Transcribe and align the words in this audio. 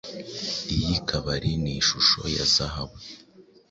Iyi 0.75 0.95
kabari 1.07 1.51
ni 1.63 1.71
ishusho 1.81 2.21
ya 2.35 2.45
zahabu 2.53 2.95